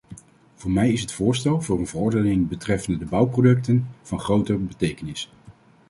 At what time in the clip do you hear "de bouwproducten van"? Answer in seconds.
2.99-4.19